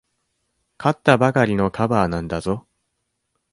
[0.79, 2.65] 買ったばかりのカバーなんだぞ。